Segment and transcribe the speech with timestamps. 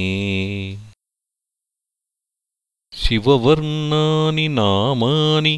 [3.02, 5.54] शिववर्णानि नामानि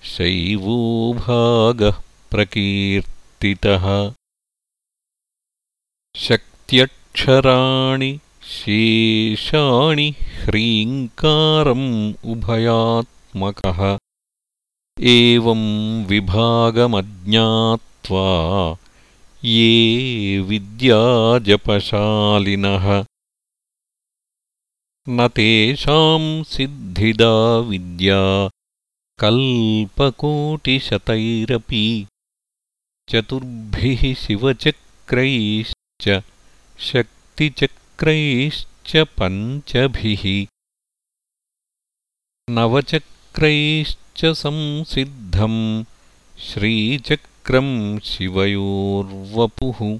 [0.04, 2.02] शैवो भागः
[2.32, 4.14] प्रकीर्तितः।
[6.16, 8.20] शक्त्यक्षराणि
[8.52, 13.38] शेषाणि ह्रीङ्कारम् उभयात्
[15.00, 18.78] एवं विभागमज्ञात्वा
[19.44, 23.06] ये विद्याजपशालिनः।
[25.10, 28.50] न तेषाम् सिद्धिदा विद्या
[29.20, 32.08] कल्पकोटिशतैरपि।
[33.10, 36.24] चतुर्भिः शिवचक्रैश्च
[38.02, 40.48] शक्तिचक्रैश्च पञ्चभिः
[42.50, 45.84] नवचक्रैश्च संसिद्धम्
[46.40, 50.00] श्रीचक्रम् शिवयोर्वपुः।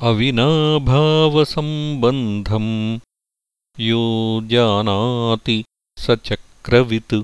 [0.09, 2.69] अविनाभावसम्बन्धम्
[3.88, 4.04] यो
[4.51, 5.57] जानाति
[6.06, 7.15] स चक्रवित्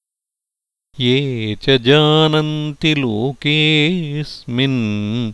[1.00, 5.32] ये च जानन्ति लोकेऽस्मिन्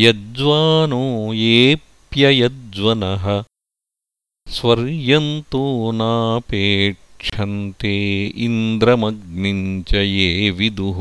[0.02, 1.02] यज्वानो
[1.42, 3.26] येऽप्ययज्वनः
[4.56, 5.64] स्वर्यन्तो
[6.00, 7.96] नापेक्षन्ते
[8.46, 11.00] इन्द्रमग्निम् च ये विदुः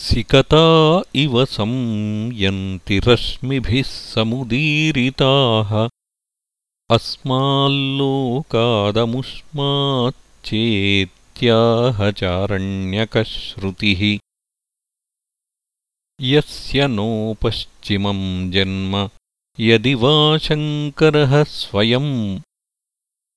[0.00, 0.66] सिकता
[1.14, 5.70] इव संयन्ति रश्मिभिः समुदीरिताः
[12.20, 14.02] चारण्यकश्रुतिः।
[16.20, 19.10] यस्य नोपश्चिमम् जन्म
[19.60, 22.38] यदि वा शङ्करः स्वयम्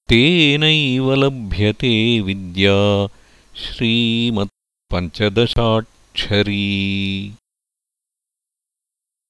[0.10, 2.78] तेनैव लभ्यते विद्या
[6.18, 7.34] श्रीमत्पञ्चदशाक्षरी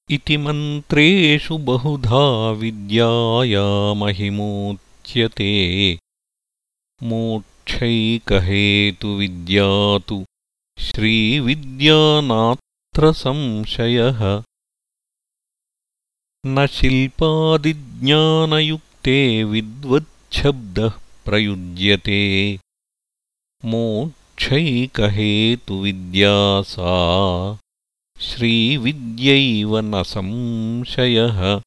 [0.10, 6.00] इति मन्त्रेषु बहुधा विद्याया महिमोच्यते।
[7.04, 10.26] मोक्षैकहेतुविद्या तु
[10.80, 14.44] श्रीविद्यानात् संशयः।
[16.46, 20.94] न शिल्पादिज्ञानयुक्ते विद्वच्छब्दः
[21.26, 22.60] प्रयुज्यते
[24.32, 27.60] मोक्षैकहेतुविद्या सा।
[28.20, 31.62] श्रीविद्यैव न संशयः।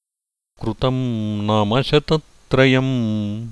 [0.62, 3.48] कृतम् नामशतत्रयम्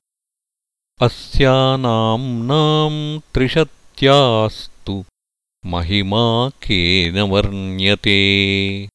[1.03, 5.05] अस्यानाम्नाम् त्रिशत्यास्तु
[5.67, 8.89] महिमा केन वर्ण्यते।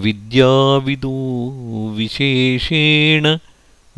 [0.00, 1.14] विद्याविदो
[1.96, 3.38] विशेषेण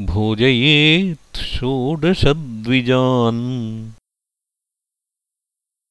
[0.00, 3.90] भोजयेत् षोडशद्विजान्।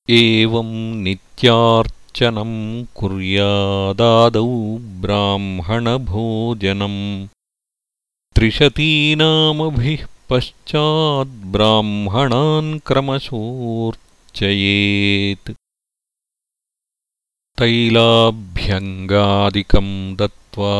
[0.09, 7.27] एवं नित्यार्चनं कुर्यादादौ ब्राह्मणभोजनम्।
[8.35, 15.49] त्रिशतीनामभिः पश्चाद्ब्राह्मणान् क्रमशोऽर्चयेत्
[17.57, 20.73] तैलाभ्यङ्गादिकम् दत्त्वा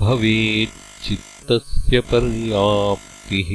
[0.00, 3.50] भवेच्चित्तस्य पर्याप्तिः